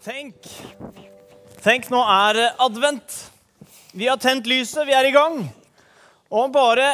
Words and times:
Tenk. 0.00 0.46
Tenk, 1.60 1.90
nå 1.92 1.98
er 2.08 2.38
advent. 2.56 3.16
Vi 3.92 4.06
har 4.08 4.16
tent 4.16 4.46
lyset, 4.48 4.86
vi 4.88 4.94
er 4.96 5.04
i 5.04 5.12
gang. 5.12 5.42
Og 6.30 6.46
om 6.46 6.52
bare 6.54 6.86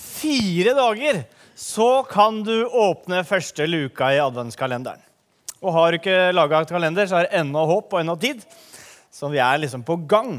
fire 0.00 0.72
dager 0.72 1.18
så 1.60 2.06
kan 2.08 2.38
du 2.46 2.64
åpne 2.64 3.20
første 3.28 3.66
luka 3.68 4.08
i 4.14 4.22
adventskalenderen. 4.22 5.02
Og 5.60 5.76
har 5.76 5.92
du 5.92 5.98
ikke 5.98 6.32
laga 6.32 6.62
kalender, 6.70 7.04
så 7.04 7.18
er 7.18 7.26
det 7.26 7.42
ennå 7.42 7.66
håp 7.68 7.92
og 7.92 8.00
ennå 8.00 8.14
tid. 8.22 8.40
Så 9.12 9.28
vi 9.32 9.42
er 9.44 9.60
liksom 9.60 9.84
på 9.84 9.98
gang. 10.08 10.38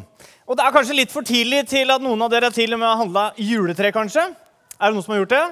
Og 0.50 0.58
det 0.58 0.66
er 0.66 0.74
kanskje 0.74 0.98
litt 0.98 1.14
for 1.14 1.26
tidlig 1.26 1.62
til 1.70 1.94
at 1.94 2.02
noen 2.02 2.26
av 2.26 2.32
dere 2.34 2.50
til 2.54 2.74
og 2.74 2.82
med 2.82 2.90
har 2.90 3.04
handla 3.04 3.28
juletre, 3.38 3.92
kanskje? 3.94 4.24
Er 4.80 4.90
det 4.90 4.98
noen 4.98 5.06
som 5.06 5.14
har 5.14 5.22
gjort 5.22 5.36
det? 5.36 5.46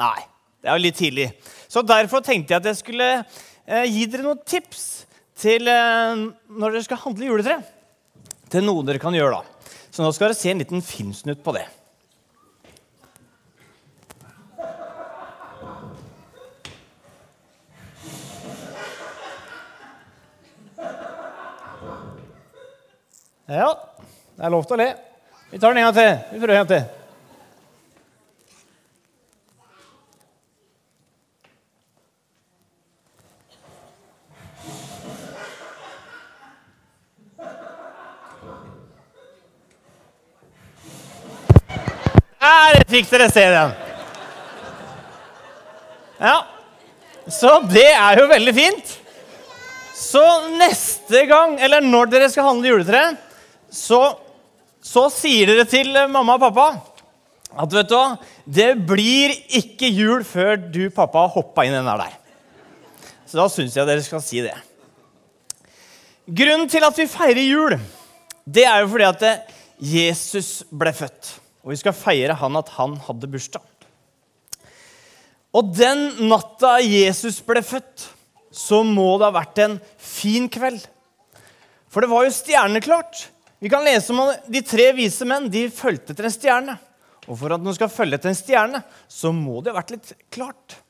Nei. 0.00 0.22
Det 0.64 0.72
er 0.72 0.80
jo 0.80 0.86
litt 0.86 0.98
tidlig. 0.98 1.28
Så 1.68 1.84
derfor 1.84 2.24
tenkte 2.24 2.56
jeg 2.56 2.64
at 2.64 2.70
jeg 2.72 2.80
skulle 2.80 3.10
eh, 3.12 3.84
gi 3.84 4.08
dere 4.08 4.24
noen 4.24 4.40
tips 4.48 4.88
til 5.38 5.70
eh, 5.70 6.26
når 6.50 6.74
dere 6.74 6.86
skal 6.86 7.02
handle 7.04 7.30
juletre. 7.30 7.58
Til 8.50 8.64
noe 8.64 8.84
dere 8.86 9.02
kan 9.02 9.14
gjøre 9.16 9.38
da. 9.38 9.74
Så 9.90 10.04
nå 10.04 10.12
skal 10.14 10.30
dere 10.30 10.38
se 10.38 10.52
en 10.52 10.62
liten 10.62 10.84
filmsnutt 10.84 11.42
på 11.44 11.54
det. 11.56 11.66
Ja, 23.48 23.72
det 24.36 24.44
er 24.44 24.52
lov 24.52 24.66
til 24.68 24.76
å 24.76 24.82
le. 24.82 24.92
Vi 25.48 25.56
tar 25.56 25.72
den 25.72 25.80
en 25.80 25.88
gang 25.88 25.96
til. 25.96 26.14
Vi 26.34 26.40
prøver 26.42 26.58
en 26.58 26.66
gang 26.66 26.72
til. 26.76 26.98
Der 42.48 42.77
fikk 42.88 43.10
dere 43.10 43.28
se 43.32 43.44
den. 43.52 43.74
Ja. 46.18 46.38
Så 47.28 47.58
det 47.68 47.90
er 47.92 48.22
jo 48.22 48.28
veldig 48.30 48.54
fint. 48.56 48.94
Så 49.98 50.22
neste 50.56 51.24
gang, 51.28 51.58
eller 51.60 51.84
når 51.84 52.12
dere 52.12 52.28
skal 52.32 52.46
handle 52.52 52.70
juletre, 52.70 53.02
så, 53.70 54.00
så 54.80 55.08
sier 55.12 55.50
dere 55.50 55.66
til 55.68 55.90
mamma 56.08 56.38
og 56.38 56.46
pappa 56.46 56.68
at 57.58 57.72
vet 57.72 57.88
du 57.90 57.94
hva, 57.96 58.16
det 58.44 58.68
blir 58.86 59.32
ikke 59.58 59.88
jul 59.90 60.22
før 60.26 60.56
du, 60.60 60.84
pappa, 60.94 61.24
hoppa 61.32 61.64
inn 61.66 61.74
den 61.74 61.88
der. 61.88 62.14
Så 63.26 63.40
da 63.40 63.48
syns 63.50 63.76
jeg 63.76 63.88
dere 63.88 64.04
skal 64.04 64.22
si 64.24 64.42
det. 64.44 64.54
Grunnen 66.28 66.68
til 66.70 66.84
at 66.84 66.96
vi 67.00 67.08
feirer 67.08 67.42
jul, 67.42 67.76
det 68.44 68.66
er 68.68 68.84
jo 68.84 68.90
fordi 68.92 69.08
at 69.08 69.52
Jesus 69.80 70.50
ble 70.70 70.92
født. 70.96 71.32
Og 71.68 71.74
vi 71.74 71.82
skal 71.82 71.92
feire 71.92 72.32
han 72.40 72.56
at 72.56 72.70
han 72.78 72.94
hadde 73.04 73.28
bursdag. 73.28 73.60
Og 75.52 75.68
den 75.76 76.30
natta 76.30 76.78
Jesus 76.80 77.42
ble 77.44 77.60
født, 77.60 78.06
så 78.48 78.80
må 78.80 79.18
det 79.20 79.28
ha 79.28 79.34
vært 79.36 79.60
en 79.66 79.76
fin 80.00 80.48
kveld. 80.48 80.80
For 81.92 82.00
det 82.00 82.08
var 82.08 82.24
jo 82.24 82.32
stjerneklart. 82.32 83.26
Vi 83.60 83.68
kan 83.68 83.84
lese 83.84 84.16
om 84.16 84.32
de 84.48 84.64
tre 84.64 84.88
vise 84.96 85.28
menn. 85.28 85.52
De 85.52 85.66
fulgte 85.68 86.16
etter 86.16 86.30
en 86.30 86.32
stjerne. 86.32 86.80
Og 87.28 87.36
for 87.36 87.52
at 87.52 87.60
noen 87.60 87.76
skal 87.76 87.92
følge 87.92 88.16
etter 88.16 88.32
en 88.32 88.40
stjerne, 88.40 88.80
så 89.04 89.36
må 89.36 89.60
det 89.60 89.74
ha 89.74 89.82
vært 89.82 89.92
litt 89.92 90.16
klart. 90.32 90.80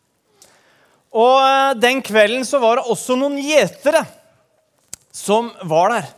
Og 1.11 1.39
eh, 1.43 1.75
den 1.83 2.07
kvelden 2.07 2.47
så 2.47 2.63
var 2.63 2.79
det 2.79 2.87
også 2.95 3.19
noen 3.19 3.43
gjetere 3.43 4.07
som 5.11 5.51
var 5.67 5.97
der. 5.97 6.13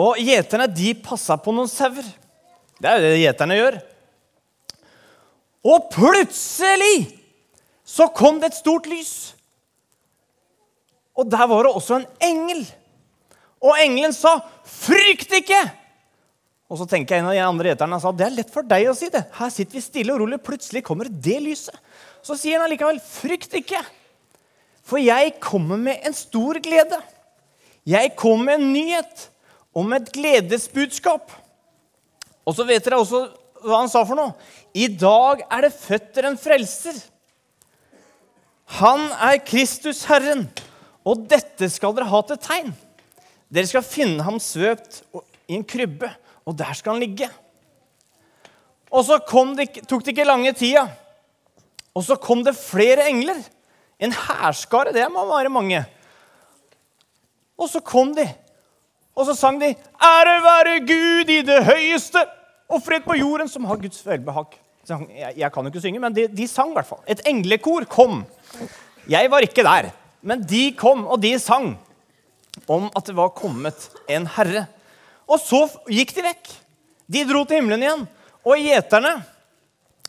Og 0.00 0.24
gjeterne 0.24 0.72
de 0.72 0.96
passa 1.04 1.36
på 1.36 1.52
noen 1.52 1.68
sauer. 1.68 2.06
Det 2.80 2.90
er 2.90 2.98
jo 3.00 3.06
det 3.06 3.22
gjeterne 3.22 3.56
gjør. 3.56 3.78
Og 5.66 5.88
plutselig 5.92 6.96
så 7.86 8.08
kom 8.14 8.40
det 8.42 8.52
et 8.52 8.60
stort 8.60 8.86
lys. 8.90 9.14
Og 11.16 11.28
der 11.32 11.48
var 11.48 11.64
det 11.64 11.72
også 11.72 12.00
en 12.00 12.08
engel. 12.22 12.62
Og 13.62 13.78
engelen 13.80 14.12
sa, 14.12 14.40
'Frykt 14.64 15.32
ikke!' 15.32 15.70
Og 16.68 16.78
så 16.78 16.86
tenker 16.90 17.14
jeg 17.14 17.22
en 17.22 17.30
av 17.30 17.34
de 17.34 17.40
andre 17.40 17.70
gjeterne 17.70 18.00
sa, 18.00 18.12
'Det 18.12 18.26
er 18.26 18.36
lett 18.36 18.50
for 18.52 18.62
deg 18.62 18.88
å 18.90 18.94
si 18.94 19.08
det. 19.08 19.24
Her 19.32 19.50
sitter 19.50 19.72
vi 19.72 19.80
stille 19.80 20.12
og 20.12 20.20
rolig, 20.20 20.42
plutselig 20.42 20.84
kommer 20.84 21.08
det 21.08 21.40
lyset.' 21.40 21.78
Så 22.22 22.36
sier 22.36 22.58
han 22.58 22.68
allikevel, 22.68 23.00
'Frykt 23.00 23.54
ikke, 23.54 23.80
for 24.82 24.98
jeg 24.98 25.40
kommer 25.40 25.76
med 25.76 26.04
en 26.04 26.12
stor 26.12 26.60
glede.' 26.60 27.02
'Jeg 27.86 28.16
kommer 28.16 28.44
med 28.44 28.60
en 28.60 28.72
nyhet 28.72 29.28
om 29.74 29.92
et 29.92 30.12
gledesbudskap.' 30.12 31.45
Og 32.46 32.54
så 32.54 32.66
vet 32.66 32.84
dere 32.84 33.00
også 33.02 33.26
hva 33.66 33.80
han 33.82 33.90
sa 33.90 34.04
for 34.06 34.18
noe. 34.18 34.34
I 34.76 34.86
dag 34.92 35.42
er 35.50 35.66
det 35.66 35.74
føtter 35.74 36.28
en 36.28 36.38
frelser. 36.38 36.98
Han 38.78 39.08
er 39.22 39.42
Kristus 39.46 40.04
Herren, 40.08 40.46
og 41.06 41.26
dette 41.30 41.68
skal 41.70 41.94
dere 41.96 42.10
ha 42.10 42.20
til 42.26 42.38
tegn. 42.42 42.72
Dere 43.46 43.70
skal 43.70 43.86
finne 43.86 44.24
ham 44.26 44.38
svøpt 44.42 45.02
i 45.46 45.54
en 45.58 45.66
krybbe, 45.66 46.10
og 46.46 46.56
der 46.58 46.72
skal 46.74 46.96
han 46.96 47.04
ligge. 47.04 47.28
Og 48.90 49.04
så 49.06 49.18
det, 49.58 49.68
tok 49.86 50.04
det 50.04 50.14
ikke 50.14 50.26
lange 50.26 50.52
tida, 50.54 50.86
og 51.94 52.04
så 52.04 52.18
kom 52.20 52.42
det 52.44 52.58
flere 52.58 53.08
engler. 53.10 53.38
En 53.98 54.12
hærskare, 54.12 54.92
det 54.92 55.06
må 55.10 55.24
være 55.30 55.48
mange. 55.48 55.80
Og 57.56 57.70
så 57.72 57.80
kom 57.80 58.12
de, 58.14 58.26
og 59.16 59.26
så 59.26 59.34
sang 59.34 59.60
de 59.60 59.72
'Ære 59.72 60.36
være 60.44 60.80
Gud 60.86 61.30
i 61.32 61.42
det 61.42 61.60
høyeste' 61.64 62.28
og 62.68 62.82
fred 62.82 63.00
på 63.06 63.16
jorden 63.16 63.48
som 63.48 63.64
har 63.64 63.76
Guds 63.80 64.06
velbehag. 64.06 64.58
Jeg, 64.88 65.32
jeg, 65.36 65.52
kan 65.52 65.62
jo 65.62 65.70
ikke 65.72 65.80
synge, 65.80 65.98
men 65.98 66.14
de, 66.14 66.28
de 66.28 66.46
sang 66.48 66.70
i 66.70 66.76
hvert 66.78 66.86
fall. 66.86 67.02
Et 67.10 67.20
englekor 67.26 67.86
kom. 67.90 68.24
Jeg 69.08 69.30
var 69.30 69.42
ikke 69.42 69.64
der, 69.66 69.90
men 70.22 70.42
de 70.42 70.70
kom, 70.78 71.06
og 71.06 71.22
de 71.22 71.38
sang 71.38 71.74
om 72.68 72.90
at 72.96 73.06
det 73.06 73.16
var 73.16 73.34
kommet 73.34 73.88
en 74.08 74.26
herre. 74.36 74.66
Og 75.26 75.40
så 75.42 75.64
gikk 75.90 76.14
de 76.14 76.22
vekk. 76.22 76.52
De 77.10 77.24
dro 77.26 77.44
til 77.44 77.60
himmelen 77.60 77.82
igjen. 77.82 78.06
Og 78.46 78.62
gjeterne, 78.62 79.16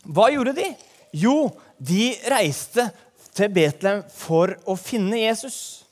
hva 0.05 0.29
gjorde 0.33 0.53
de? 0.57 0.69
Jo, 1.17 1.49
de 1.77 2.13
reiste 2.29 2.89
til 3.37 3.49
Betlehem 3.53 4.03
for 4.13 4.53
å 4.65 4.77
finne 4.77 5.23
Jesus. 5.23 5.86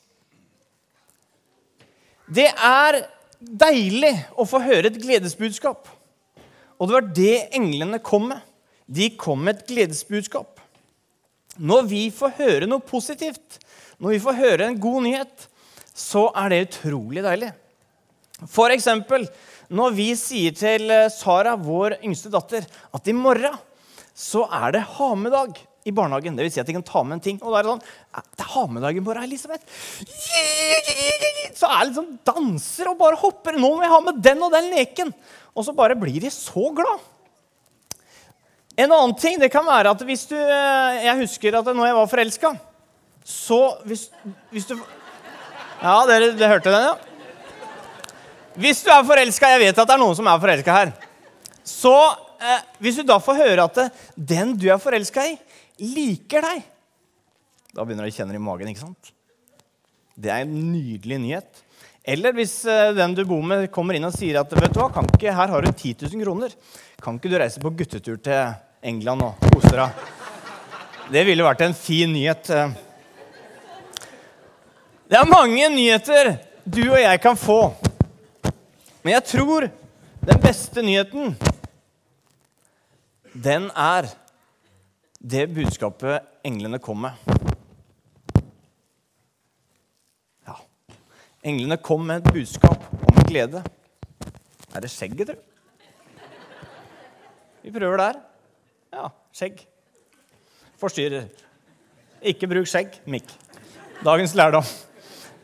Det 2.25 2.47
er 2.49 3.03
deilig 3.39 4.13
å 4.33 4.45
få 4.49 4.61
høre 4.63 4.89
et 4.89 5.01
gledesbudskap. 5.01 5.89
Og 6.79 6.87
det 6.89 6.95
var 6.97 7.09
det 7.15 7.35
englene 7.55 8.01
kom 8.03 8.29
med. 8.31 8.41
De 8.85 9.11
kom 9.17 9.43
med 9.45 9.59
et 9.59 9.67
gledesbudskap. 9.69 10.59
Når 11.55 11.85
vi 11.89 12.01
får 12.13 12.33
høre 12.39 12.69
noe 12.69 12.83
positivt, 12.83 13.59
når 14.01 14.15
vi 14.15 14.23
får 14.25 14.39
høre 14.41 14.69
en 14.69 14.79
god 14.81 15.05
nyhet, 15.05 15.45
så 15.95 16.27
er 16.35 16.51
det 16.51 16.63
utrolig 16.65 17.23
deilig. 17.23 17.53
For 18.51 18.73
eksempel 18.73 19.29
når 19.71 19.95
vi 19.95 20.09
sier 20.19 20.53
til 20.57 20.91
Sara, 21.13 21.55
vår 21.55 21.99
yngste 22.03 22.29
datter, 22.33 22.65
at 22.65 23.07
i 23.07 23.15
morgen 23.15 23.55
så 24.15 24.43
er 24.53 24.75
det 24.75 24.83
ha-med-dag 24.97 25.55
i 25.85 25.93
barnehagen. 25.93 26.35
Det 26.35 26.47
vil 26.47 26.53
si 26.53 26.61
at 26.61 26.67
de 26.67 26.73
kan 26.73 26.85
ta 26.85 27.03
med 27.05 27.19
en 27.19 27.23
ting. 27.27 27.39
Og 27.43 27.53
da 27.53 27.59
er 27.59 27.67
det 27.67 27.73
sånn 27.75 27.83
Det 28.35 28.45
er 28.45 28.53
ha 28.55 28.63
med 28.73 28.85
dagen 28.85 29.03
i 29.03 29.05
morgen, 29.05 29.27
Elisabeth. 29.27 29.65
Så 31.55 31.69
er 31.69 31.83
det 31.83 31.89
liksom 31.91 32.07
danser 32.25 32.89
og 32.89 32.97
bare 33.01 33.19
hopper. 33.21 33.59
Nå 33.59 33.69
må 33.75 33.83
jeg 33.85 33.93
ha 33.93 33.99
med 34.07 34.21
den 34.25 34.41
og 34.45 34.55
den 34.55 34.71
leken. 34.73 35.13
Og 35.53 35.67
så 35.67 35.75
bare 35.77 35.97
blir 35.99 36.17
de 36.23 36.31
så 36.33 36.71
glad. 36.75 37.03
En 38.75 38.91
annen 38.91 39.15
ting 39.15 39.37
det 39.39 39.51
kan 39.53 39.63
være 39.67 39.93
at 39.93 40.01
hvis 40.03 40.25
du 40.27 40.35
eh, 40.35 41.05
Jeg 41.05 41.19
husker 41.21 41.55
at 41.61 41.69
når 41.69 41.87
jeg 41.87 41.95
var 41.95 42.09
forelska, 42.11 42.49
så 43.23 43.59
hvis, 43.87 44.09
hvis, 44.51 44.65
du 44.67 44.75
Ja, 45.79 46.01
dere, 46.09 46.33
dere 46.35 46.57
hørte 46.57 46.73
den, 46.73 46.89
ja? 46.89 46.95
Hvis 48.59 48.83
du 48.83 48.91
er 48.91 49.07
forelska 49.07 49.53
Jeg 49.53 49.63
vet 49.63 49.79
at 49.79 49.87
det 49.87 49.95
er 49.95 50.01
noen 50.01 50.17
som 50.17 50.27
er 50.27 50.41
forelska 50.43 50.75
her. 50.75 50.91
Så 51.63 51.95
eh, 52.41 52.67
hvis 52.83 52.99
du 52.99 53.05
da 53.07 53.21
får 53.21 53.39
høre 53.45 53.69
at 53.69 53.79
den 54.15 54.53
du 54.59 54.67
er 54.67 54.81
forelska 54.81 55.23
i, 55.29 55.37
liker 55.81 56.45
deg 56.45 56.63
Da 57.75 57.83
begynner 57.83 58.07
du 58.07 58.11
å 58.11 58.15
kjenne 58.15 58.31
det 58.31 58.39
i 58.39 58.43
magen, 58.45 58.69
ikke 58.71 58.85
sant? 58.85 59.11
Det 60.15 60.31
er 60.31 60.45
en 60.45 60.53
nydelig 60.71 61.17
nyhet. 61.19 61.63
Eller 62.07 62.31
hvis 62.37 62.53
eh, 62.69 62.93
den 62.95 63.15
du 63.17 63.25
bor 63.27 63.41
med, 63.43 63.65
kommer 63.73 63.97
inn 63.97 64.07
og 64.07 64.13
sier 64.15 64.37
at 64.39 64.53
vet 64.55 64.71
du 64.71 64.79
hva, 64.79 64.87
ikke, 65.03 65.33
her 65.35 65.51
har 65.51 65.65
du 65.65 65.71
10 65.73 66.05
000 66.05 66.23
kroner. 66.23 66.53
Kan 67.03 67.19
ikke 67.19 67.33
du 67.33 67.35
reise 67.41 67.59
på 67.59 67.73
guttetur 67.75 68.21
til 68.23 68.55
England 68.85 69.25
og 69.25 69.43
kose 69.49 69.73
deg? 69.73 70.05
Det 71.11 71.25
ville 71.27 71.43
vært 71.45 71.65
en 71.65 71.75
fin 71.75 72.13
nyhet. 72.15 72.47
Det 75.05 75.19
er 75.19 75.27
mange 75.29 75.67
nyheter 75.73 76.31
du 76.63 76.85
og 76.85 77.01
jeg 77.01 77.21
kan 77.21 77.35
få. 77.37 77.59
Men 79.03 79.17
jeg 79.17 79.27
tror 79.35 79.67
den 80.25 80.39
beste 80.41 80.81
nyheten, 80.81 81.35
den 83.35 83.67
er 83.75 84.07
det 85.25 85.47
budskapet 85.49 86.45
englene 86.45 86.77
kom 86.79 87.01
med. 87.07 87.35
Englene 91.45 91.77
kom 91.77 92.01
med 92.09 92.23
et 92.23 92.33
budskap 92.33 92.87
om 93.05 93.17
glede. 93.29 93.59
Er 94.73 94.81
det 94.81 94.89
skjegget, 94.89 95.29
tru? 95.29 95.35
Vi 97.61 97.73
prøver 97.73 98.01
der. 98.01 98.17
Ja, 98.93 99.09
skjegg. 99.33 99.61
Forstyrrer. 100.81 101.27
Ikke 102.25 102.49
bruk 102.49 102.69
skjegg, 102.69 102.97
Mikk. 103.05 103.29
Dagens 104.05 104.33
lærdom. 104.37 104.65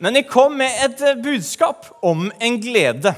Men 0.02 0.18
de 0.18 0.24
kom 0.26 0.58
med 0.58 0.82
et 0.88 1.04
budskap 1.22 1.86
om 2.02 2.26
en 2.34 2.58
glede. 2.62 3.14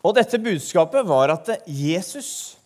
Og 0.00 0.16
dette 0.16 0.40
budskapet 0.40 1.04
var 1.04 1.36
at 1.36 1.52
Jesus 1.68 2.56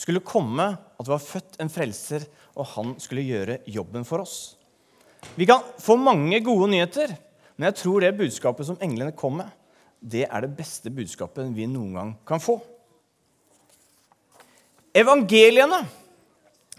skulle 0.00 0.24
komme, 0.24 0.72
at 0.72 1.04
det 1.04 1.12
var 1.12 1.22
født 1.22 1.58
en 1.60 1.72
frelser, 1.72 2.24
og 2.56 2.68
han 2.74 2.94
skulle 3.02 3.26
gjøre 3.26 3.60
jobben 3.68 4.06
for 4.08 4.24
oss. 4.24 4.36
Vi 5.36 5.46
kan 5.48 5.64
få 5.80 5.98
mange 6.00 6.40
gode 6.44 6.70
nyheter, 6.72 7.12
men 7.56 7.68
jeg 7.68 7.82
tror 7.82 8.00
det 8.00 8.16
budskapet 8.16 8.68
som 8.70 8.78
englene 8.80 9.12
kom 9.16 9.36
med, 9.42 9.50
det 10.00 10.24
er 10.24 10.46
det 10.46 10.54
beste 10.56 10.88
budskapet 10.92 11.50
vi 11.52 11.68
noen 11.68 11.96
gang 11.98 12.12
kan 12.26 12.40
få. 12.40 12.56
Evangeliene, 14.96 15.82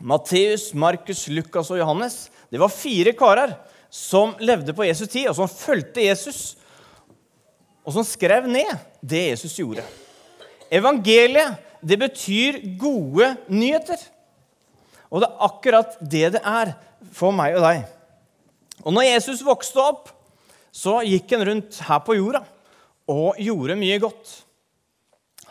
Matteus, 0.02 0.72
Markus, 0.74 1.28
Lukas 1.30 1.70
og 1.72 1.78
Johannes, 1.80 2.26
det 2.50 2.60
var 2.60 2.74
fire 2.74 3.14
karer 3.16 3.54
som 3.94 4.34
levde 4.42 4.74
på 4.74 4.88
Jesus 4.88 5.12
tid, 5.12 5.30
og 5.30 5.38
som 5.38 5.52
fulgte 5.52 6.04
Jesus, 6.04 6.56
og 7.86 7.94
som 7.94 8.06
skrev 8.08 8.50
ned 8.50 8.72
det 9.00 9.28
Jesus 9.30 9.54
gjorde. 9.62 9.86
Evangeliet, 10.72 11.60
det 11.82 11.98
betyr 12.02 12.60
gode 12.80 13.34
nyheter. 13.50 14.00
Og 15.12 15.22
det 15.22 15.28
er 15.28 15.46
akkurat 15.48 15.98
det 16.00 16.28
det 16.38 16.42
er 16.46 16.76
for 17.14 17.36
meg 17.36 17.58
og 17.58 17.66
deg. 17.66 17.84
Og 18.86 18.96
når 18.96 19.10
Jesus 19.10 19.44
vokste 19.46 19.82
opp, 19.84 20.12
så 20.72 21.02
gikk 21.04 21.34
han 21.36 21.44
rundt 21.50 21.82
her 21.84 22.00
på 22.06 22.16
jorda 22.16 22.46
og 23.12 23.40
gjorde 23.42 23.76
mye 23.80 24.00
godt. 24.02 24.30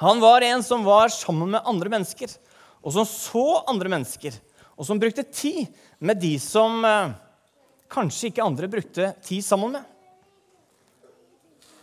Han 0.00 0.22
var 0.22 0.46
en 0.46 0.62
som 0.64 0.86
var 0.86 1.12
sammen 1.12 1.52
med 1.52 1.66
andre 1.68 1.92
mennesker, 1.92 2.30
og 2.80 2.94
som 2.94 3.04
så 3.04 3.60
andre 3.68 3.90
mennesker, 3.92 4.32
og 4.80 4.86
som 4.88 5.00
brukte 5.00 5.26
tid 5.28 5.66
med 6.00 6.22
de 6.22 6.38
som 6.40 6.80
eh, 6.88 7.12
kanskje 7.92 8.30
ikke 8.30 8.46
andre 8.46 8.70
brukte 8.72 9.10
tid 9.26 9.44
sammen 9.44 9.74
med. 9.76 9.84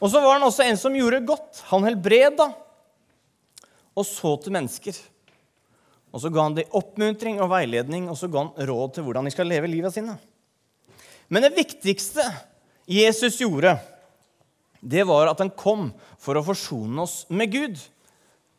Og 0.02 0.10
så 0.10 0.22
var 0.22 0.38
han 0.38 0.48
også 0.48 0.66
en 0.66 0.80
som 0.82 0.96
gjorde 0.98 1.22
godt. 1.30 1.62
Han 1.70 1.86
helbreda 1.86 2.50
og 3.98 4.06
så 4.06 4.36
til 4.42 4.54
mennesker. 4.54 4.98
Og 6.14 6.22
så 6.24 6.32
ga 6.34 6.46
han 6.46 6.56
dem 6.58 6.78
oppmuntring 6.78 7.42
og 7.44 7.52
veiledning, 7.52 8.08
og 8.12 8.18
så 8.20 8.30
ga 8.32 8.46
han 8.46 8.70
råd 8.70 8.96
til 8.96 9.08
hvordan 9.08 9.28
de 9.28 9.34
skal 9.34 9.50
leve 9.50 9.70
livet 9.70 9.96
sine. 9.96 10.16
Men 11.28 11.44
det 11.44 11.56
viktigste 11.58 12.24
Jesus 12.88 13.42
gjorde, 13.42 13.76
det 14.80 15.04
var 15.10 15.32
at 15.32 15.42
han 15.44 15.52
kom 15.52 15.90
for 16.22 16.38
å 16.38 16.46
forsone 16.46 17.04
oss 17.04 17.26
med 17.34 17.52
Gud. 17.52 17.82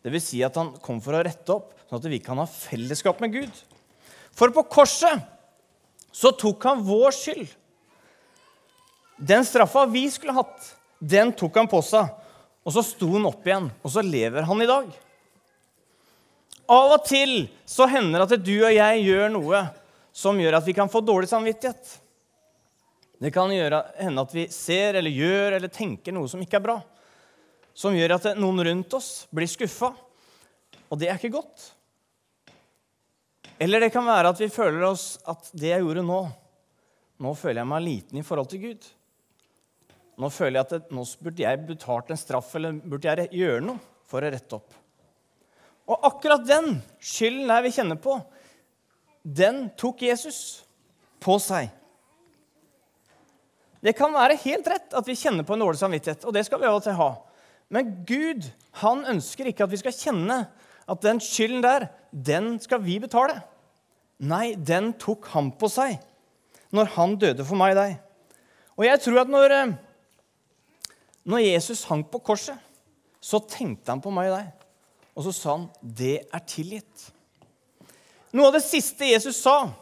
Vil 0.08 0.22
si 0.24 0.42
at 0.44 0.56
han 0.56 0.74
kom 0.84 1.00
for 1.04 1.16
å 1.16 1.22
rette 1.24 1.54
opp, 1.54 1.72
sånn 1.88 2.00
at 2.00 2.10
vi 2.12 2.20
kan 2.24 2.38
ha 2.40 2.46
fellesskap 2.48 3.20
med 3.24 3.34
Gud. 3.34 3.64
For 4.36 4.52
på 4.54 4.64
korset 4.70 5.24
så 6.14 6.32
tok 6.36 6.64
han 6.68 6.84
vår 6.84 7.14
skyld. 7.16 7.48
Den 9.18 9.44
straffa 9.46 9.82
vi 9.90 10.04
skulle 10.12 10.36
hatt, 10.36 10.70
den 11.00 11.32
tok 11.36 11.56
han 11.58 11.70
på 11.70 11.80
seg. 11.84 12.06
Og 12.66 12.74
så 12.74 12.84
sto 12.84 13.08
han 13.14 13.26
opp 13.28 13.46
igjen, 13.48 13.70
og 13.80 13.92
så 13.92 14.04
lever 14.04 14.44
han 14.44 14.62
i 14.62 14.68
dag. 14.68 14.88
Av 16.68 16.92
og 16.98 17.04
til 17.08 17.46
så 17.68 17.86
hender 17.88 18.20
det 18.20 18.36
at 18.36 18.44
du 18.44 18.56
og 18.58 18.74
jeg 18.74 19.04
gjør 19.06 19.30
noe 19.32 19.62
som 20.12 20.36
gjør 20.40 20.58
at 20.58 20.66
vi 20.66 20.74
kan 20.76 20.90
få 20.92 21.00
dårlig 21.00 21.30
samvittighet. 21.30 21.94
Det 23.18 23.30
kan 23.34 23.50
gjøre, 23.50 23.80
hende 23.98 24.22
at 24.22 24.34
vi 24.34 24.44
ser 24.52 24.98
eller 24.98 25.10
gjør 25.10 25.56
eller 25.56 25.72
tenker 25.72 26.14
noe 26.14 26.28
som 26.30 26.42
ikke 26.42 26.58
er 26.60 26.66
bra. 26.66 26.76
Som 27.74 27.96
gjør 27.96 28.16
at 28.18 28.28
noen 28.38 28.62
rundt 28.66 28.94
oss 28.98 29.26
blir 29.34 29.48
skuffa. 29.50 29.90
Og 30.88 31.00
det 31.00 31.08
er 31.08 31.18
ikke 31.18 31.36
godt. 31.38 31.70
Eller 33.58 33.82
det 33.82 33.90
kan 33.94 34.06
være 34.06 34.34
at 34.34 34.42
vi 34.42 34.50
føler 34.52 34.84
oss 34.86 35.16
at 35.26 35.50
det 35.56 35.72
jeg 35.72 35.82
gjorde 35.86 36.06
nå 36.06 36.20
Nå 37.18 37.32
føler 37.34 37.64
jeg 37.64 37.66
meg 37.66 37.80
liten 37.82 38.18
i 38.20 38.22
forhold 38.22 38.46
til 38.52 38.60
Gud. 38.62 38.84
Nå 40.22 40.28
føler 40.30 40.60
jeg 40.60 40.66
at 40.68 40.74
det, 40.76 40.94
nå 40.94 41.02
burde 41.18 41.42
jeg 41.42 41.64
betalt 41.66 42.12
en 42.14 42.20
straff, 42.20 42.52
eller 42.54 42.76
burde 42.78 43.10
jeg 43.10 43.32
gjøre 43.40 43.64
noe 43.64 43.80
for 44.06 44.22
å 44.22 44.30
rette 44.30 44.54
opp. 44.54 44.76
Og 45.88 46.04
akkurat 46.04 46.44
den 46.44 46.78
skylden 47.00 47.48
der 47.48 47.64
vi 47.64 47.72
kjenner 47.72 47.98
på, 48.00 48.18
den 49.24 49.66
tok 49.80 50.02
Jesus 50.04 50.62
på 51.22 51.36
seg. 51.42 51.72
Det 53.84 53.94
kan 53.96 54.12
være 54.14 54.38
helt 54.42 54.68
rett 54.68 54.94
at 54.96 55.06
vi 55.06 55.16
kjenner 55.18 55.46
på 55.46 55.54
en 55.54 55.62
dårlig 55.62 55.80
samvittighet, 55.80 56.24
og 56.26 56.34
det 56.34 56.44
skal 56.46 56.60
vi 56.60 56.68
av 56.68 56.78
og 56.80 56.84
til 56.84 56.98
ha. 56.98 57.10
Men 57.72 57.92
Gud 58.08 58.48
han 58.80 59.04
ønsker 59.08 59.48
ikke 59.48 59.66
at 59.66 59.72
vi 59.72 59.80
skal 59.80 59.96
kjenne 59.96 60.38
at 60.88 61.04
den 61.04 61.20
skylden 61.22 61.62
der, 61.64 61.88
den 62.10 62.56
skal 62.62 62.82
vi 62.84 62.98
betale. 63.02 63.38
Nei, 64.18 64.56
den 64.56 64.94
tok 64.98 65.28
han 65.34 65.52
på 65.54 65.70
seg 65.70 65.98
når 66.74 66.90
han 66.96 67.16
døde 67.20 67.44
for 67.46 67.60
meg 67.60 67.76
og 67.76 67.80
deg. 67.80 67.98
Og 68.78 68.86
jeg 68.86 69.02
tror 69.04 69.22
at 69.22 69.30
når, 69.32 69.54
eh, 69.54 69.74
når 71.28 71.44
Jesus 71.44 71.86
hang 71.88 72.04
på 72.08 72.20
korset, 72.24 72.58
så 73.20 73.40
tenkte 73.40 73.92
han 73.92 74.02
på 74.02 74.12
meg 74.14 74.30
og 74.30 74.38
deg. 74.38 74.67
Og 75.18 75.26
så 75.26 75.32
sa 75.34 75.56
han, 75.56 75.68
'Det 75.82 76.28
er 76.32 76.42
tilgitt'. 76.46 77.10
Noe 78.32 78.46
av 78.46 78.52
det 78.52 78.62
siste 78.62 79.08
Jesus 79.08 79.40
sa, 79.42 79.72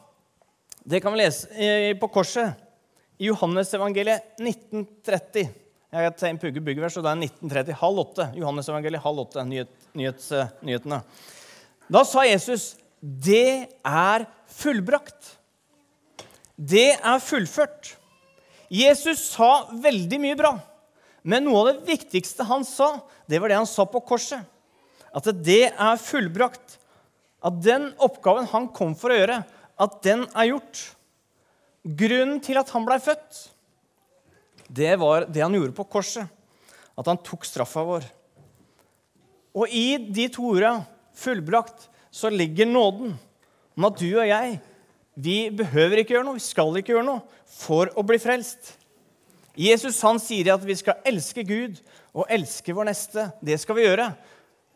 det 0.87 1.03
kan 1.03 1.13
vi 1.13 1.19
lese 1.19 1.51
eh, 1.53 1.93
på 1.99 2.09
korset 2.09 2.55
i 3.19 3.27
Johannes 3.27 3.75
evangeliet 3.75 4.39
1930. 4.41 5.53
Jeg 5.93 6.05
har 6.05 6.39
Pugge 6.41 6.61
byggevers, 6.61 6.95
så 6.95 7.03
det 7.03 7.11
er 7.11 7.21
1930. 7.21 7.75
Halv 7.75 7.99
åtte. 7.99 8.33
Johannes 8.37 8.69
evangeliet 8.69 9.03
halv 9.03 9.19
åtte. 9.19 9.45
Nyhet, 9.45 9.69
nyhets, 9.95 10.33
nyhetene. 10.63 11.03
Da 11.91 12.03
sa 12.05 12.25
Jesus, 12.25 12.77
'Det 13.03 13.69
er 13.85 14.27
fullbrakt'. 14.49 15.37
Det 16.57 16.97
er 16.97 17.19
fullført. 17.21 17.97
Jesus 18.71 19.19
sa 19.37 19.69
veldig 19.71 20.19
mye 20.21 20.37
bra, 20.37 20.59
men 21.23 21.45
noe 21.45 21.61
av 21.61 21.67
det 21.75 21.87
viktigste 21.87 22.47
han 22.49 22.65
sa, 22.65 23.01
det 23.29 23.39
var 23.39 23.49
det 23.49 23.57
han 23.61 23.67
sa 23.67 23.85
på 23.85 24.01
korset. 24.01 24.41
At 25.15 25.29
det 25.45 25.71
er 25.71 26.03
fullbrakt. 26.03 26.79
At 27.45 27.61
den 27.63 27.91
oppgaven 28.03 28.49
han 28.51 28.71
kom 28.75 28.95
for 28.99 29.13
å 29.13 29.19
gjøre, 29.19 29.43
at 29.77 29.99
den 30.07 30.25
er 30.33 30.51
gjort. 30.51 30.83
Grunnen 31.87 32.41
til 32.43 32.59
at 32.59 32.71
han 32.75 32.87
blei 32.87 32.99
født, 33.03 33.43
det 34.67 34.97
var 34.99 35.29
det 35.31 35.45
han 35.45 35.55
gjorde 35.55 35.77
på 35.77 35.87
korset. 35.87 36.27
At 36.99 37.07
han 37.07 37.21
tok 37.23 37.45
straffa 37.47 37.85
vår. 37.87 38.07
Og 39.57 39.71
i 39.71 39.97
de 39.97 40.27
to 40.33 40.49
orda, 40.49 40.81
fullbrakt, 41.17 41.87
så 42.11 42.33
ligger 42.33 42.69
nåden 42.69 43.15
om 43.77 43.87
at 43.89 44.01
du 44.01 44.09
og 44.09 44.27
jeg 44.27 44.57
vi 45.17 45.47
behøver 45.49 46.03
ikke 46.03 46.13
gjøre 46.13 46.27
noe, 46.27 46.37
vi 46.37 46.45
skal 46.45 46.75
ikke 46.77 46.93
gjøre 46.93 47.07
noe 47.07 47.23
for 47.49 47.89
å 47.97 48.05
bli 48.05 48.19
frelst. 48.21 48.75
Jesus 49.57 50.03
han 50.05 50.21
sier 50.21 50.53
at 50.53 50.65
vi 50.69 50.77
skal 50.77 51.01
elske 51.09 51.41
Gud 51.49 51.79
og 52.13 52.29
elske 52.33 52.75
vår 52.77 52.91
neste. 52.91 53.31
Det 53.41 53.57
skal 53.63 53.79
vi 53.79 53.87
gjøre. 53.87 54.11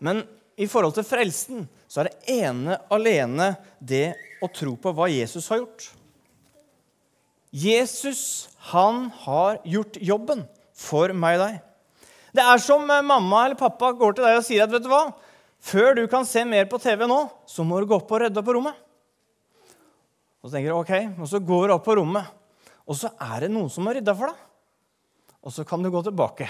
Men 0.00 0.24
i 0.60 0.68
forhold 0.68 0.96
til 0.96 1.06
frelsen 1.06 1.64
så 1.90 2.02
er 2.02 2.10
det 2.10 2.36
ene 2.40 2.76
alene 2.92 3.54
det 3.78 4.12
å 4.40 4.48
tro 4.52 4.74
på 4.80 4.92
hva 4.96 5.08
Jesus 5.12 5.48
har 5.52 5.62
gjort. 5.62 5.88
Jesus, 7.50 8.22
han 8.70 9.08
har 9.24 9.58
gjort 9.66 9.98
jobben 10.00 10.44
for 10.76 11.12
meg 11.16 11.38
og 11.38 11.46
deg. 11.46 11.58
Det 12.30 12.44
er 12.46 12.62
som 12.62 12.84
mamma 12.86 13.44
eller 13.44 13.58
pappa 13.58 13.90
går 13.98 14.14
til 14.16 14.26
deg 14.26 14.38
og 14.38 14.46
sier 14.46 14.64
at 14.64 14.72
vet 14.72 14.84
du 14.84 14.90
hva? 14.92 15.08
Før 15.60 15.96
du 15.98 16.04
kan 16.08 16.24
se 16.24 16.44
mer 16.48 16.68
på 16.70 16.78
TV 16.80 17.04
nå, 17.10 17.24
så 17.44 17.66
må 17.66 17.80
du 17.80 17.88
gå 17.90 17.98
opp 17.98 18.12
og 18.14 18.22
rydde 18.22 18.44
på 18.44 18.54
rommet. 18.56 18.76
Og 20.40 20.48
så 20.48 20.54
tenker 20.54 20.70
du, 20.70 20.78
ok, 20.78 21.20
og 21.20 21.28
så 21.28 21.40
går 21.44 21.66
du 21.68 21.74
opp 21.74 21.84
på 21.84 21.98
rommet, 21.98 22.30
og 22.88 22.96
så 22.96 23.10
er 23.20 23.44
det 23.44 23.50
noen 23.52 23.68
som 23.72 23.88
har 23.90 23.98
rydda 23.98 24.14
for 24.16 24.30
deg. 24.30 24.46
Og 25.40 25.52
så 25.52 25.66
kan 25.68 25.82
du 25.84 25.90
gå 25.92 26.00
tilbake. 26.06 26.48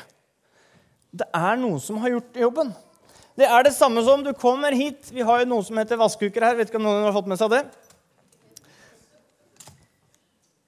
Det 1.11 1.26
er 1.35 1.59
noen 1.59 1.80
som 1.83 1.99
har 2.02 2.12
gjort 2.12 2.38
jobben. 2.38 2.71
Det 3.39 3.47
er 3.47 3.65
det 3.65 3.75
samme 3.77 4.03
som 4.05 4.25
du 4.25 4.33
kommer 4.37 4.75
hit. 4.77 5.13
Vi 5.15 5.25
har 5.27 5.43
jo 5.43 5.51
noe 5.53 5.65
som 5.67 5.79
heter 5.79 6.01
vaskeuker 6.01 6.45
her. 6.45 6.59
Vet 6.59 6.73
ikke 6.73 6.81
om 6.81 6.89
noen 6.89 7.07
har 7.07 7.15
fått 7.15 7.31
med 7.31 7.41
seg 7.41 7.53
det? 7.55 7.63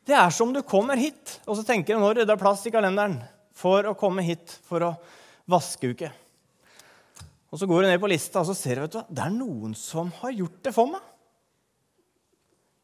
Det 0.09 0.17
er 0.19 0.35
som 0.35 0.51
du 0.55 0.59
kommer 0.67 0.99
hit, 0.99 1.37
og 1.47 1.55
så 1.55 1.63
tenker 1.67 1.95
du 1.95 2.03
nå 2.03 2.09
rydder 2.11 2.35
er 2.35 2.41
plass 2.41 2.65
i 2.67 2.73
kalenderen 2.75 3.21
for 3.55 3.87
å 3.87 3.95
komme 3.99 4.25
hit 4.27 4.57
for 4.67 4.83
å 4.83 4.91
vaskeuke. 5.51 6.11
Og 7.53 7.61
så 7.61 7.69
går 7.69 7.85
du 7.85 7.91
ned 7.91 8.01
på 8.03 8.11
lista 8.11 8.41
og 8.41 8.49
så 8.49 8.57
ser 8.57 8.81
du, 8.81 8.87
vet 8.87 8.97
du, 8.97 9.15
det 9.15 9.23
er 9.23 9.35
noen 9.35 9.77
som 9.79 10.11
har 10.23 10.35
gjort 10.35 10.59
det 10.67 10.73
for 10.75 10.91
meg. 10.91 11.05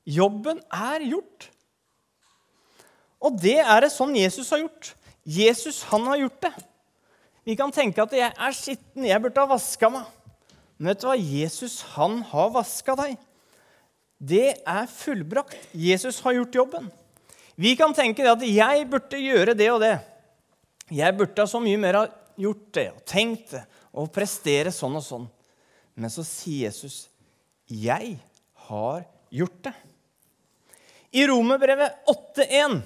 Jobben 0.09 0.61
er 0.73 1.05
gjort. 1.09 1.49
Og 3.25 3.37
det 3.41 3.59
er 3.65 3.83
det 3.85 3.93
sånn 3.93 4.15
Jesus 4.17 4.53
har 4.55 4.63
gjort. 4.63 4.93
Jesus 5.29 5.83
han 5.91 6.07
har 6.09 6.23
gjort 6.23 6.45
det. 6.47 6.53
Vi 7.49 7.55
kan 7.57 7.71
tenke 7.73 8.03
at 8.03 8.13
'jeg 8.13 8.29
er 8.29 8.53
skitten, 8.53 9.07
jeg 9.09 9.23
burde 9.23 9.41
ha 9.41 9.49
vaska 9.49 9.89
meg'. 9.89 10.05
Men 10.77 10.91
vet 10.91 11.01
du 11.01 11.07
hva? 11.07 11.17
Jesus 11.17 11.81
han 11.95 12.21
har 12.21 12.51
vaska 12.53 12.95
deg. 12.95 13.17
Det 14.21 14.61
er 14.67 14.87
fullbrakt. 14.87 15.57
Jesus 15.73 16.21
har 16.21 16.35
gjort 16.35 16.55
jobben. 16.55 16.91
Vi 17.57 17.75
kan 17.75 17.95
tenke 17.95 18.21
at 18.29 18.43
'jeg 18.43 18.91
burde 18.91 19.17
gjøre 19.17 19.57
det 19.57 19.71
og 19.71 19.81
det'. 19.81 20.01
Jeg 20.91 21.17
burde 21.17 21.47
så 21.49 21.59
mye 21.59 21.79
mer 21.79 21.95
ha 21.95 22.07
gjort 22.37 22.73
det 22.73 22.93
og 22.93 23.05
tenkt 23.07 23.51
det 23.51 23.65
og 23.95 24.13
prestere 24.13 24.69
sånn 24.69 24.97
og 24.97 25.03
sånn. 25.03 25.29
Men 25.97 26.11
så 26.11 26.23
sier 26.23 26.69
Jesus, 26.69 27.09
'Jeg 27.67 28.19
har 28.69 29.07
gjort 29.33 29.63
det'. 29.63 29.75
I 31.15 31.25
Romerbrevet 31.27 32.05
8,1 32.07 32.83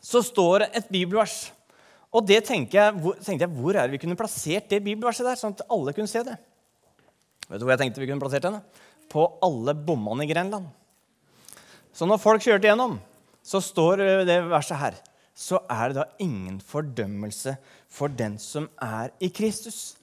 så 0.00 0.22
står 0.22 0.58
det 0.60 0.70
et 0.76 0.88
bibelvers. 0.88 1.52
Og 2.16 2.24
det 2.24 2.40
tenkte 2.48 2.78
jeg, 2.78 2.94
hvor, 3.02 3.16
tenkte 3.20 3.44
jeg, 3.44 3.52
hvor 3.58 3.76
er 3.76 3.84
det 3.84 3.96
vi 3.96 4.00
kunne 4.00 4.16
plassert 4.16 4.70
det 4.70 4.80
bibelverset 4.84 5.26
der, 5.26 5.36
sånn 5.36 5.56
at 5.56 5.66
alle 5.72 5.92
kunne 5.96 6.08
se 6.08 6.22
det? 6.24 6.36
Vet 7.46 7.60
du 7.60 7.66
hvor 7.66 7.74
jeg 7.74 7.82
tenkte 7.82 8.00
vi 8.00 8.08
kunne 8.08 8.22
plassert 8.22 8.46
den? 8.46 8.56
På 9.12 9.26
alle 9.44 9.74
bommene 9.76 10.24
i 10.24 10.30
Grenland. 10.30 10.70
Så 11.92 12.08
når 12.08 12.22
folk 12.22 12.44
kjørte 12.44 12.70
gjennom, 12.70 12.96
så 13.44 13.60
står 13.62 14.02
det 14.28 14.38
verset 14.48 14.80
her. 14.80 14.96
Så 15.36 15.60
er 15.68 15.92
det 15.92 15.98
da 15.98 16.06
ingen 16.24 16.56
fordømmelse 16.64 17.58
for 17.92 18.12
den 18.12 18.38
som 18.40 18.70
er 18.82 19.12
i 19.20 19.28
Kristus. 19.28 19.94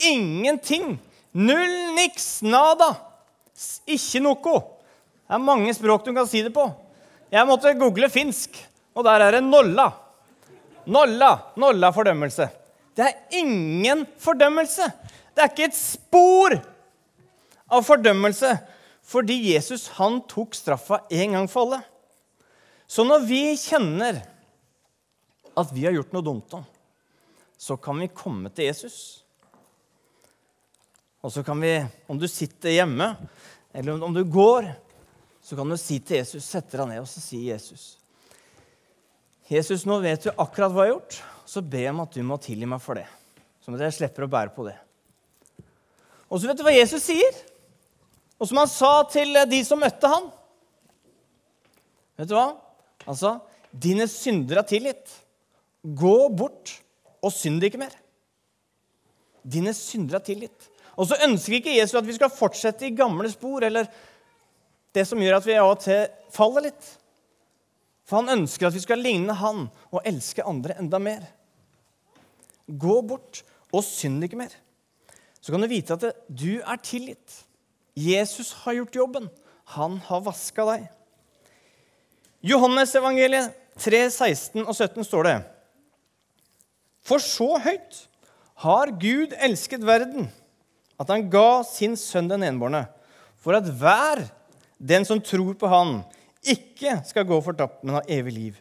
Ingenting! 0.00 0.96
Null, 1.36 1.76
niks, 1.96 2.40
nada! 2.44 2.94
Ikke 3.84 4.22
noe. 4.24 4.56
Det 5.26 5.36
er 5.36 5.44
mange 5.44 5.76
språk 5.76 6.04
du 6.06 6.14
kan 6.16 6.28
si 6.28 6.40
det 6.44 6.54
på. 6.56 6.64
Jeg 7.32 7.48
måtte 7.48 7.76
google 7.76 8.08
finsk, 8.12 8.56
og 8.96 9.04
der 9.04 9.26
er 9.26 9.36
det 9.36 9.44
nolla. 9.44 9.90
Nolla. 10.86 11.32
Nolla 11.60 11.90
fordømmelse. 11.94 12.48
Det 12.96 13.04
er 13.04 13.40
ingen 13.40 14.06
fordømmelse. 14.22 14.86
Det 15.34 15.42
er 15.42 15.52
ikke 15.52 15.68
et 15.68 15.76
spor 15.76 16.56
av 17.66 17.84
fordømmelse 17.84 18.54
fordi 19.06 19.36
Jesus 19.52 19.86
han 19.98 20.18
tok 20.26 20.56
straffa 20.58 21.04
en 21.14 21.36
gang 21.36 21.50
for 21.50 21.66
alle. 21.66 21.82
Så 22.90 23.04
når 23.06 23.26
vi 23.26 23.42
kjenner 23.58 24.18
at 25.56 25.70
vi 25.74 25.84
har 25.86 25.94
gjort 25.94 26.14
noe 26.14 26.26
dumt, 26.26 26.56
så 27.56 27.76
kan 27.80 27.98
vi 28.02 28.10
komme 28.12 28.50
til 28.54 28.68
Jesus. 28.68 28.96
Og 31.22 31.32
så 31.32 31.42
kan 31.46 31.58
vi, 31.62 31.78
om 32.06 32.18
du 32.18 32.26
sitter 32.30 32.76
hjemme, 32.76 33.08
eller 33.74 34.02
om 34.02 34.14
du 34.14 34.22
går, 34.24 34.68
så 35.42 35.56
kan 35.58 35.70
du 35.70 35.78
si 35.78 36.00
til 36.02 36.20
Jesus, 36.20 36.46
sette 36.46 36.78
deg 36.78 36.90
ned 36.90 37.02
og 37.02 37.08
så 37.10 37.22
si 37.22 37.46
Jesus. 37.48 37.96
Jesus, 39.50 39.84
nå 39.86 40.00
vet 40.02 40.26
du 40.26 40.32
akkurat 40.32 40.72
hva 40.74 40.86
jeg 40.86 40.92
har 40.92 40.96
gjort. 40.96 41.18
Så 41.46 41.62
jeg 41.62 41.90
om 41.92 42.02
at 42.02 42.16
du 42.16 42.22
må 42.26 42.38
tilgi 42.42 42.66
meg 42.66 42.82
for 42.82 42.98
det. 42.98 43.06
Sånn 43.62 43.76
at 43.78 43.84
jeg 43.86 43.98
slipper 44.00 44.26
å 44.26 44.30
bære 44.30 44.54
på 44.54 44.66
det. 44.66 44.74
Og 46.26 46.40
så 46.40 46.48
vet 46.48 46.58
du 46.58 46.64
hva 46.66 46.74
Jesus 46.74 47.04
sier? 47.06 47.36
Og 48.36 48.50
som 48.50 48.58
han 48.60 48.70
sa 48.70 48.90
til 49.10 49.38
de 49.48 49.60
som 49.64 49.80
møtte 49.80 50.10
han. 50.10 50.26
Vet 52.18 52.30
du 52.30 52.34
hva? 52.34 52.56
Sa, 53.14 53.38
'Dine 53.70 54.08
synder 54.10 54.58
er 54.58 54.66
tilgitt. 54.66 55.12
Gå 55.84 56.28
bort 56.34 56.72
og 57.22 57.30
synd 57.32 57.62
ikke 57.62 57.78
mer.' 57.78 57.94
Dine 59.46 59.70
synder 59.76 60.18
er 60.18 60.24
tilgitt. 60.26 60.70
Og 60.96 61.06
så 61.06 61.20
ønsker 61.22 61.60
ikke 61.60 61.76
Jesus 61.76 61.98
at 62.00 62.06
vi 62.06 62.16
skal 62.16 62.32
fortsette 62.32 62.88
i 62.88 62.94
gamle 62.96 63.30
spor 63.30 63.62
eller 63.62 63.86
det 64.96 65.04
som 65.06 65.20
gjør 65.20 65.36
at 65.38 65.46
vi 65.46 65.58
av 65.60 65.70
og 65.70 65.82
til 65.84 66.08
faller 66.34 66.66
litt. 66.66 66.88
For 68.06 68.20
han 68.20 68.38
ønsker 68.38 68.68
at 68.68 68.76
vi 68.76 68.84
skal 68.84 69.02
ligne 69.02 69.34
han 69.34 69.66
og 69.90 70.04
elske 70.06 70.44
andre 70.46 70.76
enda 70.78 71.00
mer. 71.02 71.24
Gå 72.66 73.00
bort 73.06 73.42
og 73.74 73.82
synd 73.86 74.24
ikke 74.24 74.38
mer. 74.38 74.54
Så 75.42 75.52
kan 75.52 75.62
du 75.62 75.70
vite 75.70 75.94
at 75.94 76.22
du 76.26 76.58
er 76.58 76.78
tilgitt. 76.82 77.42
Jesus 77.96 78.52
har 78.62 78.78
gjort 78.78 78.98
jobben. 78.98 79.28
Han 79.74 79.98
har 80.06 80.22
vaska 80.26 80.66
deg. 80.70 80.86
Johannes-evangeliet 82.46 83.54
3, 83.82 84.06
16 84.10 84.62
og 84.62 84.74
17 84.74 85.06
står 85.06 85.26
det. 85.26 85.36
For 87.06 87.22
så 87.22 87.56
høyt 87.62 88.02
har 88.66 88.92
Gud 89.02 89.34
elsket 89.42 89.84
verden 89.86 90.28
at 90.96 91.10
han 91.12 91.26
ga 91.30 91.62
sin 91.68 91.96
sønn 92.00 92.30
den 92.30 92.44
enbårne, 92.46 92.86
for 93.36 93.58
at 93.58 93.66
hver 93.68 94.22
den 94.78 95.04
som 95.04 95.20
tror 95.20 95.54
på 95.58 95.68
han, 95.70 96.00
ikke 96.48 96.98
skal 97.08 97.26
gå 97.28 97.38
fortapt, 97.44 97.82
men 97.84 97.98
ha 97.98 98.02
evig 98.10 98.34
liv. 98.34 98.58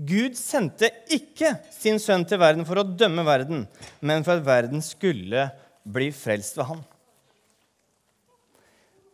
Gud 0.00 0.36
sendte 0.38 0.88
ikke 1.12 1.52
sin 1.74 2.00
sønn 2.00 2.24
til 2.28 2.40
verden 2.40 2.64
for 2.68 2.80
å 2.80 2.86
dømme 2.86 3.24
verden, 3.26 3.66
men 4.00 4.24
for 4.24 4.38
at 4.38 4.46
verden 4.46 4.80
skulle 4.84 5.50
bli 5.84 6.08
frelst 6.16 6.56
ved 6.56 6.70
han. 6.70 6.80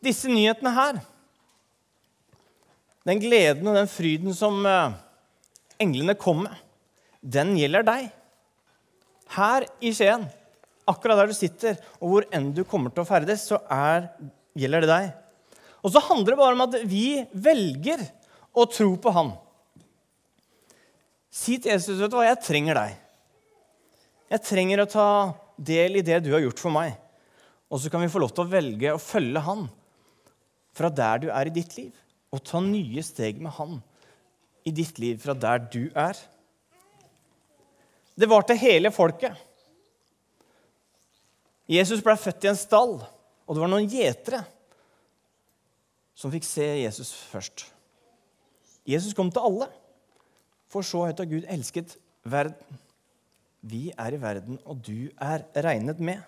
Disse 0.06 0.30
nyhetene 0.30 0.72
her, 0.76 1.00
den 3.06 3.22
gleden 3.22 3.66
og 3.66 3.78
den 3.78 3.90
fryden 3.90 4.34
som 4.34 4.60
eh, 4.66 4.94
englene 5.82 6.14
kom 6.18 6.44
med, 6.46 6.54
den 7.22 7.54
gjelder 7.58 7.86
deg. 7.86 8.10
Her 9.34 9.66
i 9.82 9.90
Skien 9.94 10.28
akkurat 10.86 11.18
der 11.18 11.30
du 11.30 11.34
sitter, 11.34 11.78
og 11.98 12.10
hvor 12.10 12.26
enn 12.34 12.52
du 12.54 12.62
kommer 12.68 12.94
til 12.94 13.02
å 13.02 13.08
ferdes, 13.08 13.48
så 13.50 13.58
er, 13.72 14.10
gjelder 14.58 14.86
det 14.86 14.90
deg. 14.92 15.14
Og 15.86 15.92
så 15.94 16.02
handler 16.02 16.34
det 16.34 16.40
bare 16.40 16.56
om 16.56 16.64
at 16.64 16.76
vi 16.90 17.22
velger 17.30 18.00
å 18.56 18.64
tro 18.66 18.96
på 18.98 19.12
Han. 19.14 19.30
Si 21.30 21.60
til 21.60 21.76
Jesus 21.76 22.00
vet 22.00 22.10
du 22.10 22.16
hva, 22.18 22.26
jeg 22.26 22.42
trenger 22.42 22.78
deg. 22.80 22.94
Jeg 24.34 24.42
trenger 24.42 24.82
å 24.82 24.90
ta 24.90 25.08
del 25.54 26.00
i 26.00 26.04
det 26.04 26.24
du 26.24 26.32
har 26.34 26.42
gjort 26.42 26.62
for 26.64 26.74
meg. 26.74 26.96
Og 27.70 27.78
så 27.78 27.90
kan 27.92 28.02
vi 28.02 28.10
få 28.10 28.22
lov 28.22 28.32
til 28.34 28.42
å 28.42 28.50
velge 28.50 28.94
å 28.96 29.02
følge 29.02 29.42
Han 29.46 29.68
fra 30.76 30.90
der 30.92 31.22
du 31.22 31.28
er 31.30 31.48
i 31.48 31.54
ditt 31.54 31.76
liv, 31.78 31.92
og 32.34 32.42
ta 32.44 32.58
nye 32.60 33.04
steg 33.06 33.38
med 33.40 33.54
Han 33.60 33.78
i 34.66 34.74
ditt 34.74 34.98
liv 34.98 35.22
fra 35.22 35.36
der 35.38 35.62
du 35.70 35.86
er. 35.94 36.18
Det 38.18 38.26
var 38.26 38.42
til 38.48 38.58
hele 38.58 38.90
folket. 38.90 39.38
Jesus 41.70 42.02
ble 42.02 42.18
født 42.18 42.44
i 42.46 42.50
en 42.50 42.58
stall, 42.58 42.98
og 43.46 43.54
det 43.54 43.62
var 43.62 43.70
noen 43.70 43.88
gjetere 43.90 44.42
som 46.16 46.32
fikk 46.32 46.46
se 46.48 46.64
Jesus 46.80 47.12
først. 47.30 47.66
Jesus 48.86 49.14
kom 49.16 49.30
til 49.34 49.44
alle, 49.44 49.68
for 50.70 50.86
så 50.86 51.04
høyt 51.06 51.20
har 51.20 51.28
Gud 51.28 51.46
elsket 51.52 51.96
verden. 52.26 52.80
Vi 53.66 53.90
er 53.98 54.14
i 54.14 54.20
verden, 54.22 54.60
og 54.64 54.80
du 54.86 55.10
er 55.22 55.44
regnet 55.64 56.00
med. 56.02 56.22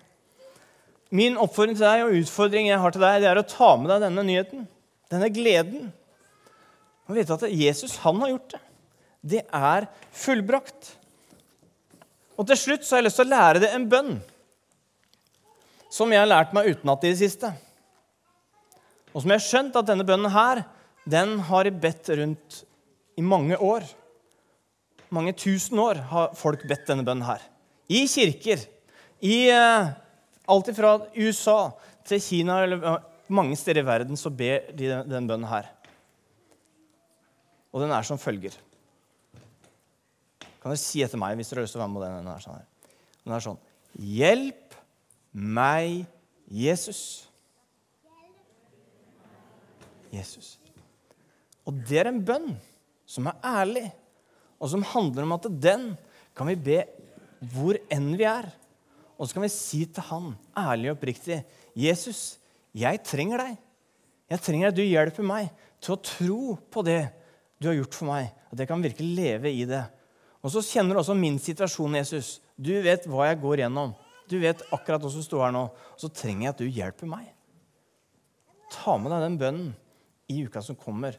Min 1.09 1.39
oppfordring 1.41 1.77
til 1.77 1.87
deg 1.87 2.03
og 2.05 2.17
utfordring 2.19 2.67
jeg 2.69 2.81
har 2.83 2.93
til 2.93 3.01
deg, 3.01 3.21
det 3.23 3.29
er 3.31 3.39
å 3.41 3.47
ta 3.47 3.71
med 3.79 3.89
deg 3.89 4.03
denne 4.05 4.25
nyheten, 4.27 4.65
denne 5.09 5.29
gleden. 5.33 5.87
Og 7.09 7.15
vite 7.17 7.37
at 7.39 7.47
Jesus, 7.49 7.95
han 8.03 8.19
har 8.21 8.35
gjort 8.35 8.53
det. 8.53 8.61
Det 9.19 9.41
er 9.45 9.87
fullbrakt. 10.15 10.91
Og 12.37 12.45
til 12.47 12.59
slutt 12.59 12.85
så 12.85 12.95
har 12.95 13.01
jeg 13.01 13.09
lyst 13.09 13.19
til 13.19 13.27
å 13.27 13.33
lære 13.33 13.63
deg 13.63 13.73
en 13.75 13.87
bønn 13.91 14.13
som 15.89 16.11
jeg 16.13 16.21
har 16.21 16.29
lært 16.29 16.53
meg 16.53 16.69
utenat 16.69 17.03
i 17.07 17.11
det 17.11 17.19
siste. 17.23 17.49
Og 19.13 19.23
som 19.23 19.31
jeg 19.31 19.39
har 19.39 19.45
skjønt 19.45 19.79
at 19.79 19.87
denne 19.89 20.05
bønnen 20.05 20.31
her, 20.33 20.63
den 21.09 21.39
har 21.47 21.65
de 21.65 21.73
bedt 21.73 22.11
rundt 22.19 22.59
i 23.17 23.23
mange 23.25 23.57
år. 23.57 23.87
Mange 25.13 25.33
tusen 25.33 25.79
år 25.81 26.03
har 26.11 26.35
folk 26.37 26.67
bedt 26.69 26.85
denne 26.89 27.05
bønnen 27.07 27.25
her. 27.25 27.41
I 27.89 28.05
kirker. 28.07 28.61
I 29.25 29.49
eh, 29.49 29.89
Alt 30.49 30.71
fra 30.73 30.95
USA 31.13 31.59
til 32.09 32.21
Kina 32.23 32.63
eller 32.63 32.81
uh, 32.81 32.95
mange 33.29 33.57
steder 33.59 33.83
i 33.83 33.85
verden 33.85 34.17
så 34.17 34.31
ber 34.33 34.71
de 34.73 34.87
den, 34.89 35.09
den 35.11 35.27
bønnen 35.29 35.49
her. 35.49 35.67
Og 37.69 37.83
den 37.83 37.93
er 37.93 38.05
som 38.07 38.17
følger. 38.17 38.55
Kan 40.41 40.71
dere 40.71 40.81
si 40.81 41.03
etter 41.05 41.21
meg 41.21 41.37
hvis 41.37 41.51
dere 41.51 41.61
har 41.61 41.67
lyst 41.67 41.77
til 41.77 41.81
å 41.81 41.85
være 41.85 41.93
med 41.93 42.01
på 42.01 42.05
den? 42.07 42.17
Den 42.17 42.31
er 42.33 42.41
sånn. 42.43 42.65
Den 43.21 43.35
er 43.35 43.45
sånn. 43.45 43.61
Hjelp 44.17 44.77
meg, 45.31 46.07
Jesus. 46.49 47.28
Jesus. 50.13 50.57
Og 51.67 51.75
det 51.87 52.01
er 52.01 52.09
en 52.09 52.23
bønn 52.25 52.53
som 53.09 53.27
er 53.29 53.37
ærlig, 53.45 53.87
og 54.59 54.71
som 54.71 54.85
handler 54.85 55.25
om 55.25 55.35
at 55.37 55.47
den 55.61 55.91
kan 56.37 56.49
vi 56.49 56.57
be 56.69 56.79
hvor 57.53 57.77
enn 57.91 58.11
vi 58.19 58.25
er. 58.27 58.49
Og 59.19 59.27
så 59.27 59.35
kan 59.35 59.45
vi 59.45 59.51
si 59.53 59.83
til 59.85 60.05
han, 60.09 60.33
ærlig 60.57 60.91
og 60.91 60.97
oppriktig, 60.97 61.43
'Jesus, 61.75 62.39
jeg 62.73 63.03
trenger 63.03 63.37
deg. 63.37 63.57
Jeg 64.29 64.41
trenger 64.45 64.67
at 64.69 64.75
du 64.75 64.83
hjelper 64.83 65.25
meg 65.25 65.49
til 65.81 65.95
å 65.95 66.03
tro 66.03 66.41
på 66.71 66.83
det 66.85 67.09
du 67.59 67.67
har 67.69 67.77
gjort 67.79 67.97
for 67.97 68.11
meg.' 68.11 68.33
At 68.51 68.59
jeg 68.59 68.67
kan 68.67 68.81
virkelig 68.81 69.15
leve 69.15 69.51
i 69.53 69.65
det. 69.65 69.83
Og 70.41 70.51
så 70.51 70.63
kjenner 70.63 70.95
du 70.95 70.99
også 71.03 71.13
min 71.13 71.37
situasjon, 71.37 71.99
Jesus. 71.99 72.39
Du 72.57 72.71
vet 72.81 73.05
hva 73.05 73.27
jeg 73.27 73.41
går 73.43 73.61
gjennom. 73.61 73.93
Du 74.29 74.39
vet 74.39 74.63
akkurat 74.73 75.01
hva 75.03 75.11
som 75.11 75.21
står 75.21 75.43
her 75.45 75.53
nå. 75.53 75.67
Og 75.69 76.01
så 76.01 76.09
trenger 76.09 76.47
jeg 76.47 76.53
at 76.53 76.63
du 76.63 76.65
hjelper 76.65 77.11
meg. 77.11 77.27
Ta 78.73 78.97
med 78.97 79.13
deg 79.13 79.25
den 79.25 79.37
bønnen 79.37 79.69
i 80.29 80.43
uka 80.45 80.61
som 80.63 80.77
kommer, 80.77 81.17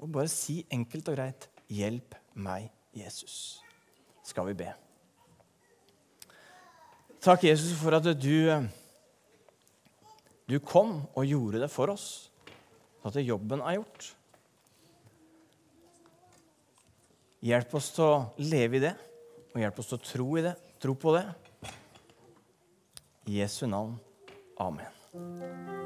og 0.00 0.10
bare 0.12 0.28
si 0.32 0.62
enkelt 0.72 1.08
og 1.08 1.16
greit 1.16 1.48
'Hjelp 1.68 2.14
meg, 2.34 2.70
Jesus'. 2.94 3.60
Skal 4.22 4.46
vi 4.46 4.54
be. 4.54 4.72
Takk, 7.20 7.44
Jesus, 7.44 7.72
for 7.78 7.96
at 7.96 8.06
du, 8.22 8.68
du 10.46 10.58
kom 10.58 11.00
og 11.14 11.26
gjorde 11.26 11.60
det 11.60 11.70
for 11.70 11.90
oss. 11.90 12.30
At 13.04 13.18
jobben 13.22 13.60
er 13.60 13.78
gjort. 13.78 14.16
Hjelp 17.46 17.74
oss 17.78 17.90
til 17.94 18.04
å 18.06 18.22
leve 18.38 18.78
i 18.78 18.84
det, 18.86 18.94
Og 19.54 19.62
hjelp 19.62 19.78
oss 19.80 19.88
til 19.88 19.96
å 19.96 20.04
tro 20.04 20.26
i 20.36 20.42
det, 20.44 20.52
tro 20.84 20.92
på 21.00 21.14
det. 21.16 21.24
I 23.26 23.40
Jesu 23.40 23.64
navn. 23.66 23.96
Amen. 24.60 25.85